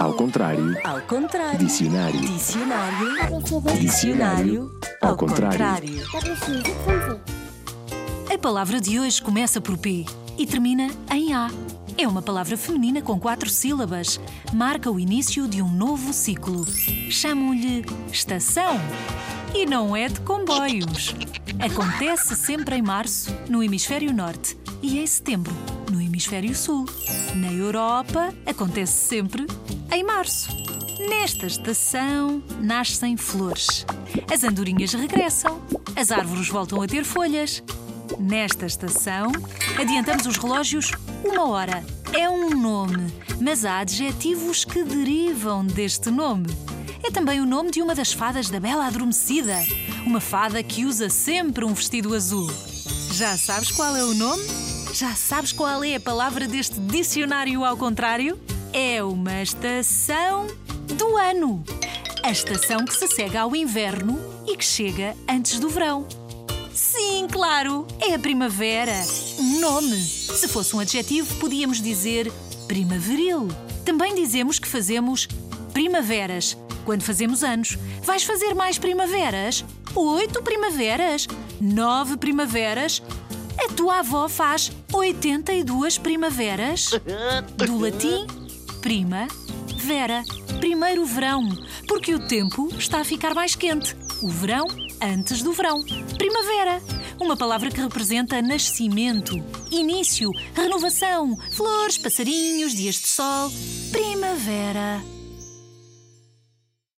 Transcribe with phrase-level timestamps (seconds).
[0.00, 0.76] Ao contrário.
[0.84, 1.58] Ao contrário.
[1.58, 2.20] Dicionário.
[2.20, 3.42] Dicionário.
[3.78, 4.80] Dicionário.
[5.00, 6.02] Ao contrário.
[8.32, 10.04] A palavra de hoje começa por P
[10.36, 11.48] e termina em A.
[11.96, 14.18] É uma palavra feminina com quatro sílabas.
[14.52, 16.66] Marca o início de um novo ciclo.
[17.08, 18.80] Chamam-lhe estação.
[19.54, 21.14] E não é de comboios.
[21.60, 25.54] Acontece sempre em março, no hemisfério norte, e em setembro,
[26.20, 26.84] hemisfério sul.
[27.34, 29.46] Na Europa, acontece sempre
[29.90, 30.50] em março.
[31.08, 33.86] Nesta estação nascem flores.
[34.30, 35.62] As andorinhas regressam,
[35.96, 37.62] as árvores voltam a ter folhas.
[38.18, 39.32] Nesta estação,
[39.78, 40.90] adiantamos os relógios
[41.24, 41.82] uma hora.
[42.12, 46.48] É um nome, mas há adjetivos que derivam deste nome.
[47.02, 49.56] É também o nome de uma das fadas da Bela Adormecida,
[50.04, 52.50] uma fada que usa sempre um vestido azul.
[53.14, 54.69] Já sabes qual é o nome?
[55.00, 58.38] Já sabes qual é a palavra deste dicionário ao contrário?
[58.70, 60.46] É uma estação
[60.94, 61.64] do ano.
[62.22, 66.06] A estação que se segue ao inverno e que chega antes do verão.
[66.74, 68.92] Sim, claro, é a primavera.
[69.38, 69.96] Um nome.
[69.96, 72.30] Se fosse um adjetivo, podíamos dizer
[72.68, 73.48] primaveril.
[73.86, 75.26] Também dizemos que fazemos
[75.72, 77.78] primaveras quando fazemos anos.
[78.02, 79.64] Vais fazer mais primaveras?
[79.94, 81.26] Oito primaveras?
[81.58, 83.02] Nove primaveras?
[83.62, 86.90] A tua avó faz 82 primaveras?
[87.56, 88.26] Do latim,
[88.80, 89.28] prima,
[89.76, 90.24] vera.
[90.58, 91.46] Primeiro verão,
[91.86, 93.94] porque o tempo está a ficar mais quente.
[94.22, 94.66] O verão
[95.02, 95.84] antes do verão.
[96.16, 96.82] Primavera.
[97.20, 99.36] Uma palavra que representa nascimento,
[99.70, 103.52] início, renovação, flores, passarinhos, dias de sol.
[103.92, 105.02] Primavera.